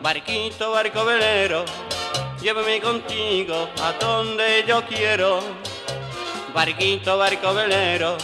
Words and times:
Barquito, 0.00 0.70
barco 0.70 1.04
velero, 1.04 1.64
llévame 2.40 2.80
contigo 2.80 3.68
a 3.82 3.92
donde 3.98 4.64
yo 4.64 4.80
quiero. 4.86 5.40
Barquito, 6.54 7.18
barco 7.18 7.52
velero, 7.52 8.16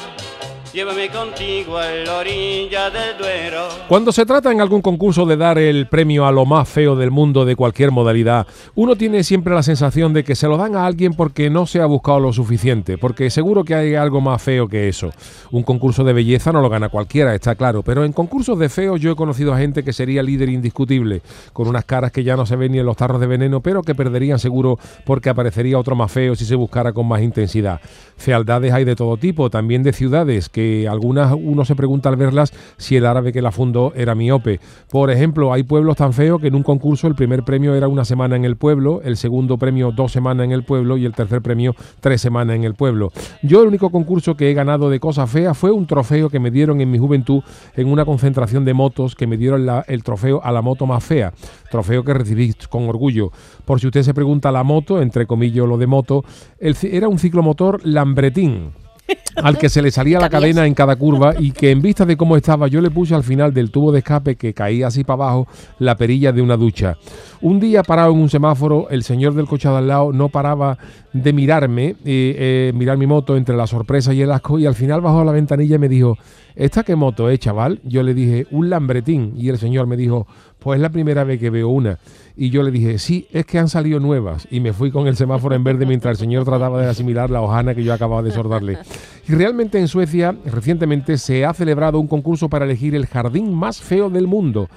Llévame 0.74 1.08
contigo 1.08 1.78
a 1.78 1.88
la 1.88 2.18
orilla 2.18 2.90
del 2.90 3.16
Duero. 3.16 3.68
Cuando 3.86 4.10
se 4.10 4.26
trata 4.26 4.50
en 4.50 4.60
algún 4.60 4.82
concurso 4.82 5.24
de 5.24 5.36
dar 5.36 5.56
el 5.56 5.86
premio 5.86 6.26
a 6.26 6.32
lo 6.32 6.46
más 6.46 6.68
feo 6.68 6.96
del 6.96 7.12
mundo 7.12 7.44
de 7.44 7.54
cualquier 7.54 7.92
modalidad, 7.92 8.48
uno 8.74 8.96
tiene 8.96 9.22
siempre 9.22 9.54
la 9.54 9.62
sensación 9.62 10.12
de 10.12 10.24
que 10.24 10.34
se 10.34 10.48
lo 10.48 10.56
dan 10.56 10.74
a 10.74 10.84
alguien 10.84 11.14
porque 11.14 11.48
no 11.48 11.66
se 11.66 11.80
ha 11.80 11.86
buscado 11.86 12.18
lo 12.18 12.32
suficiente, 12.32 12.98
porque 12.98 13.30
seguro 13.30 13.62
que 13.62 13.76
hay 13.76 13.94
algo 13.94 14.20
más 14.20 14.42
feo 14.42 14.66
que 14.66 14.88
eso. 14.88 15.12
Un 15.52 15.62
concurso 15.62 16.02
de 16.02 16.12
belleza 16.12 16.50
no 16.50 16.60
lo 16.60 16.68
gana 16.68 16.88
cualquiera, 16.88 17.36
está 17.36 17.54
claro, 17.54 17.84
pero 17.84 18.04
en 18.04 18.12
concursos 18.12 18.58
de 18.58 18.68
feos 18.68 19.00
yo 19.00 19.12
he 19.12 19.16
conocido 19.16 19.54
a 19.54 19.58
gente 19.58 19.84
que 19.84 19.92
sería 19.92 20.24
líder 20.24 20.48
indiscutible, 20.48 21.22
con 21.52 21.68
unas 21.68 21.84
caras 21.84 22.10
que 22.10 22.24
ya 22.24 22.34
no 22.34 22.46
se 22.46 22.56
ven 22.56 22.72
ni 22.72 22.80
en 22.80 22.86
los 22.86 22.96
tarros 22.96 23.20
de 23.20 23.28
veneno, 23.28 23.60
pero 23.60 23.82
que 23.82 23.94
perderían 23.94 24.40
seguro 24.40 24.80
porque 25.04 25.28
aparecería 25.28 25.78
otro 25.78 25.94
más 25.94 26.10
feo 26.10 26.34
si 26.34 26.44
se 26.44 26.56
buscara 26.56 26.92
con 26.92 27.06
más 27.06 27.22
intensidad. 27.22 27.80
Fealdades 28.16 28.72
hay 28.72 28.84
de 28.84 28.96
todo 28.96 29.16
tipo, 29.16 29.50
también 29.50 29.84
de 29.84 29.92
ciudades 29.92 30.48
que 30.48 30.63
algunas 30.88 31.34
uno 31.36 31.64
se 31.64 31.74
pregunta 31.74 32.08
al 32.08 32.16
verlas 32.16 32.52
si 32.76 32.96
el 32.96 33.06
árabe 33.06 33.32
que 33.32 33.42
la 33.42 33.50
fundó 33.50 33.92
era 33.94 34.14
miope. 34.14 34.60
Por 34.90 35.10
ejemplo, 35.10 35.52
hay 35.52 35.62
pueblos 35.62 35.96
tan 35.96 36.12
feos 36.12 36.40
que 36.40 36.48
en 36.48 36.54
un 36.54 36.62
concurso 36.62 37.06
el 37.06 37.14
primer 37.14 37.44
premio 37.44 37.74
era 37.74 37.88
una 37.88 38.04
semana 38.04 38.36
en 38.36 38.44
el 38.44 38.56
pueblo, 38.56 39.00
el 39.02 39.16
segundo 39.16 39.58
premio 39.58 39.92
dos 39.92 40.12
semanas 40.12 40.44
en 40.44 40.52
el 40.52 40.64
pueblo 40.64 40.96
y 40.96 41.04
el 41.04 41.12
tercer 41.12 41.42
premio 41.42 41.74
tres 42.00 42.20
semanas 42.20 42.56
en 42.56 42.64
el 42.64 42.74
pueblo. 42.74 43.12
Yo 43.42 43.62
el 43.62 43.68
único 43.68 43.90
concurso 43.90 44.36
que 44.36 44.50
he 44.50 44.54
ganado 44.54 44.90
de 44.90 45.00
cosas 45.00 45.30
feas 45.30 45.56
fue 45.56 45.70
un 45.70 45.86
trofeo 45.86 46.30
que 46.30 46.40
me 46.40 46.50
dieron 46.50 46.80
en 46.80 46.90
mi 46.90 46.98
juventud 46.98 47.42
en 47.76 47.88
una 47.88 48.04
concentración 48.04 48.64
de 48.64 48.74
motos 48.74 49.14
que 49.14 49.26
me 49.26 49.36
dieron 49.36 49.66
el 49.86 50.02
trofeo 50.02 50.42
a 50.42 50.52
la 50.52 50.62
moto 50.62 50.86
más 50.86 51.04
fea, 51.04 51.32
trofeo 51.70 52.04
que 52.04 52.14
recibí 52.14 52.54
con 52.68 52.88
orgullo. 52.88 53.30
Por 53.64 53.80
si 53.80 53.86
usted 53.86 54.02
se 54.02 54.14
pregunta 54.14 54.52
la 54.52 54.62
moto, 54.62 55.00
entre 55.00 55.26
comillas 55.26 55.66
lo 55.66 55.78
de 55.78 55.86
moto, 55.86 56.24
era 56.58 57.08
un 57.08 57.18
ciclomotor 57.18 57.80
Lambretín 57.84 58.72
al 59.36 59.58
que 59.58 59.68
se 59.68 59.82
le 59.82 59.90
salía 59.90 60.20
la 60.20 60.28
cadena 60.28 60.66
en 60.66 60.74
cada 60.74 60.96
curva 60.96 61.34
y 61.38 61.52
que 61.52 61.70
en 61.70 61.82
vista 61.82 62.04
de 62.04 62.16
cómo 62.16 62.36
estaba 62.36 62.68
yo 62.68 62.80
le 62.80 62.90
puse 62.90 63.14
al 63.14 63.24
final 63.24 63.52
del 63.52 63.70
tubo 63.70 63.92
de 63.92 63.98
escape 63.98 64.36
que 64.36 64.54
caía 64.54 64.88
así 64.88 65.04
para 65.04 65.24
abajo 65.24 65.48
la 65.78 65.96
perilla 65.96 66.32
de 66.32 66.42
una 66.42 66.56
ducha. 66.56 66.96
Un 67.40 67.60
día 67.60 67.82
parado 67.82 68.12
en 68.12 68.18
un 68.18 68.30
semáforo, 68.30 68.88
el 68.90 69.02
señor 69.02 69.34
del 69.34 69.46
coche 69.46 69.68
al 69.68 69.86
lado 69.86 70.12
no 70.12 70.28
paraba 70.28 70.78
de 71.12 71.32
mirarme, 71.32 71.90
eh, 71.90 71.96
eh, 72.04 72.72
mirar 72.74 72.96
mi 72.96 73.06
moto 73.06 73.36
entre 73.36 73.56
la 73.56 73.66
sorpresa 73.66 74.12
y 74.14 74.22
el 74.22 74.32
asco 74.32 74.58
y 74.58 74.66
al 74.66 74.74
final 74.74 75.00
bajó 75.00 75.24
la 75.24 75.32
ventanilla 75.32 75.76
y 75.76 75.78
me 75.78 75.88
dijo, 75.88 76.16
¿esta 76.54 76.82
qué 76.82 76.96
moto 76.96 77.28
es, 77.28 77.38
chaval? 77.38 77.80
Yo 77.84 78.02
le 78.02 78.14
dije, 78.14 78.46
un 78.50 78.70
lambretín 78.70 79.34
y 79.36 79.48
el 79.48 79.58
señor 79.58 79.86
me 79.86 79.96
dijo, 79.96 80.26
pues 80.58 80.78
es 80.78 80.82
la 80.82 80.88
primera 80.88 81.24
vez 81.24 81.38
que 81.38 81.50
veo 81.50 81.68
una. 81.68 81.98
Y 82.36 82.50
yo 82.50 82.62
le 82.62 82.70
dije, 82.70 82.98
sí, 82.98 83.28
es 83.30 83.44
que 83.46 83.58
han 83.58 83.68
salido 83.68 84.00
nuevas. 84.00 84.48
Y 84.50 84.60
me 84.60 84.72
fui 84.72 84.90
con 84.90 85.06
el 85.06 85.14
semáforo 85.14 85.54
en 85.54 85.62
verde 85.62 85.86
mientras 85.86 86.12
el 86.12 86.16
señor 86.16 86.44
trataba 86.44 86.80
de 86.80 86.88
asimilar 86.88 87.30
la 87.30 87.42
hojana 87.42 87.74
que 87.74 87.84
yo 87.84 87.92
acababa 87.92 88.22
de 88.22 88.32
sordarle. 88.32 88.78
Y 89.26 89.32
realmente 89.32 89.78
en 89.78 89.88
Suecia, 89.88 90.34
recientemente, 90.44 91.16
se 91.16 91.44
ha 91.44 91.54
celebrado 91.54 91.98
un 91.98 92.08
concurso 92.08 92.48
para 92.48 92.66
elegir 92.66 92.94
el 92.94 93.06
jardín 93.06 93.54
más 93.54 93.80
feo 93.80 94.10
del 94.10 94.26
mundo 94.26 94.68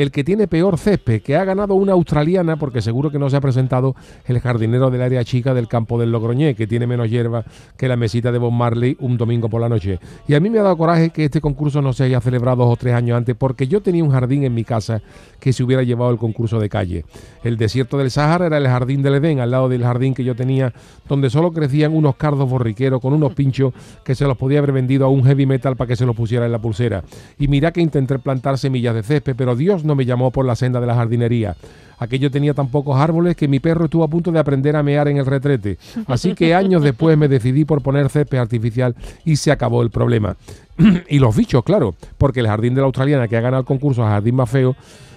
el 0.00 0.10
que 0.10 0.24
tiene 0.24 0.48
peor 0.48 0.78
césped, 0.78 1.20
que 1.20 1.36
ha 1.36 1.44
ganado 1.44 1.74
una 1.74 1.92
australiana, 1.92 2.56
porque 2.56 2.80
seguro 2.80 3.10
que 3.10 3.18
no 3.18 3.28
se 3.28 3.36
ha 3.36 3.40
presentado 3.42 3.94
el 4.24 4.40
jardinero 4.40 4.90
del 4.90 5.02
área 5.02 5.22
chica 5.24 5.52
del 5.52 5.68
campo 5.68 6.00
del 6.00 6.10
Logroñé, 6.10 6.54
que 6.54 6.66
tiene 6.66 6.86
menos 6.86 7.10
hierba 7.10 7.44
que 7.76 7.86
la 7.86 7.96
mesita 7.96 8.32
de 8.32 8.38
Bob 8.38 8.50
Marley 8.50 8.96
un 9.00 9.18
domingo 9.18 9.50
por 9.50 9.60
la 9.60 9.68
noche. 9.68 10.00
Y 10.26 10.32
a 10.32 10.40
mí 10.40 10.48
me 10.48 10.58
ha 10.58 10.62
dado 10.62 10.78
coraje 10.78 11.10
que 11.10 11.26
este 11.26 11.42
concurso 11.42 11.82
no 11.82 11.92
se 11.92 12.04
haya 12.04 12.18
celebrado 12.22 12.64
dos 12.64 12.72
o 12.72 12.76
tres 12.76 12.94
años 12.94 13.14
antes, 13.14 13.36
porque 13.36 13.68
yo 13.68 13.82
tenía 13.82 14.02
un 14.02 14.10
jardín 14.10 14.42
en 14.44 14.54
mi 14.54 14.64
casa 14.64 15.02
que 15.38 15.52
se 15.52 15.62
hubiera 15.62 15.82
llevado 15.82 16.10
el 16.10 16.16
concurso 16.16 16.58
de 16.58 16.70
calle. 16.70 17.04
El 17.44 17.58
desierto 17.58 17.98
del 17.98 18.10
Sahara 18.10 18.46
era 18.46 18.56
el 18.56 18.68
jardín 18.68 19.02
del 19.02 19.16
Edén, 19.16 19.40
al 19.40 19.50
lado 19.50 19.68
del 19.68 19.82
jardín 19.82 20.14
que 20.14 20.24
yo 20.24 20.34
tenía, 20.34 20.72
donde 21.10 21.28
solo 21.28 21.52
crecían 21.52 21.94
unos 21.94 22.16
cardos 22.16 22.48
borriqueros 22.48 23.02
con 23.02 23.12
unos 23.12 23.34
pinchos 23.34 23.74
que 24.02 24.14
se 24.14 24.24
los 24.24 24.38
podía 24.38 24.60
haber 24.60 24.72
vendido 24.72 25.04
a 25.04 25.10
un 25.10 25.24
heavy 25.24 25.44
metal 25.44 25.76
para 25.76 25.88
que 25.88 25.96
se 25.96 26.06
los 26.06 26.16
pusiera 26.16 26.46
en 26.46 26.52
la 26.52 26.58
pulsera. 26.58 27.04
Y 27.38 27.48
mira 27.48 27.70
que 27.70 27.82
intenté 27.82 28.18
plantar 28.18 28.56
semillas 28.56 28.94
de 28.94 29.02
césped, 29.02 29.34
pero 29.36 29.54
Dios 29.54 29.84
no 29.84 29.89
me 29.94 30.04
llamó 30.04 30.30
por 30.30 30.44
la 30.44 30.56
senda 30.56 30.80
de 30.80 30.86
la 30.86 30.94
jardinería. 30.94 31.56
Aquello 31.98 32.30
tenía 32.30 32.54
tan 32.54 32.68
pocos 32.68 32.98
árboles 32.98 33.36
que 33.36 33.46
mi 33.46 33.60
perro 33.60 33.84
estuvo 33.84 34.02
a 34.02 34.08
punto 34.08 34.32
de 34.32 34.38
aprender 34.38 34.74
a 34.74 34.82
mear 34.82 35.08
en 35.08 35.18
el 35.18 35.26
retrete. 35.26 35.76
Así 36.06 36.34
que 36.34 36.54
años 36.54 36.82
después 36.82 37.16
me 37.18 37.28
decidí 37.28 37.66
por 37.66 37.82
poner 37.82 38.08
césped 38.08 38.38
artificial 38.38 38.94
y 39.24 39.36
se 39.36 39.52
acabó 39.52 39.82
el 39.82 39.90
problema. 39.90 40.36
y 41.08 41.18
los 41.18 41.36
bichos, 41.36 41.62
claro, 41.62 41.94
porque 42.16 42.40
el 42.40 42.46
jardín 42.46 42.74
de 42.74 42.80
la 42.80 42.86
australiana 42.86 43.28
que 43.28 43.36
ha 43.36 43.42
ganado 43.42 43.60
el 43.60 43.66
concurso 43.66 44.02
a 44.02 44.10
jardín 44.10 44.36
más 44.36 44.48
feo 44.48 44.74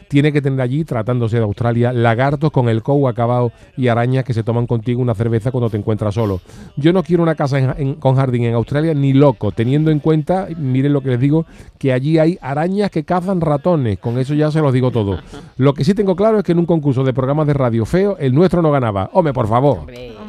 tiene 0.07 0.31
que 0.31 0.41
tener 0.41 0.61
allí, 0.61 0.83
tratándose 0.83 1.37
de 1.37 1.43
Australia, 1.43 1.93
lagartos 1.93 2.51
con 2.51 2.69
el 2.69 2.83
cow 2.83 3.07
acabado 3.07 3.51
y 3.77 3.87
arañas 3.87 4.23
que 4.23 4.33
se 4.33 4.43
toman 4.43 4.67
contigo 4.67 5.01
una 5.01 5.15
cerveza 5.15 5.51
cuando 5.51 5.69
te 5.69 5.77
encuentras 5.77 6.15
solo. 6.15 6.41
Yo 6.75 6.93
no 6.93 7.03
quiero 7.03 7.23
una 7.23 7.35
casa 7.35 7.75
con 7.99 8.15
jardín 8.15 8.45
en 8.45 8.53
Australia 8.55 8.93
ni 8.93 9.13
loco, 9.13 9.51
teniendo 9.51 9.91
en 9.91 9.99
cuenta, 9.99 10.47
miren 10.57 10.93
lo 10.93 11.01
que 11.01 11.09
les 11.09 11.19
digo, 11.19 11.45
que 11.77 11.93
allí 11.93 12.17
hay 12.19 12.37
arañas 12.41 12.91
que 12.91 13.03
cazan 13.03 13.41
ratones. 13.41 13.99
Con 13.99 14.17
eso 14.17 14.33
ya 14.33 14.51
se 14.51 14.61
los 14.61 14.73
digo 14.73 14.91
todo. 14.91 15.19
Lo 15.57 15.73
que 15.73 15.83
sí 15.83 15.93
tengo 15.93 16.15
claro 16.15 16.39
es 16.39 16.43
que 16.43 16.51
en 16.51 16.59
un 16.59 16.65
concurso 16.65 17.03
de 17.03 17.13
programas 17.13 17.47
de 17.47 17.53
radio 17.53 17.85
feo, 17.85 18.17
el 18.19 18.33
nuestro 18.33 18.61
no 18.61 18.71
ganaba. 18.71 19.09
Hombre, 19.13 19.33
por 19.33 19.47
favor. 19.47 19.85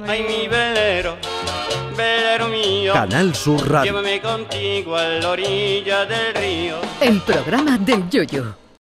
Ay, 0.07 0.23
mi 0.23 0.49
velero, 0.49 1.15
velero 1.97 2.49
mío. 2.49 2.93
Canal 2.93 3.35
Sur 3.35 3.69
Radio. 3.69 3.93
Llévame 3.93 4.21
contigo 4.21 4.97
a 4.97 5.05
la 5.05 5.31
orilla 5.31 6.05
del 6.07 6.35
río. 6.35 6.77
El 7.01 7.21
programa 7.21 7.79
del 7.79 8.09
Yoyo. 8.09 8.64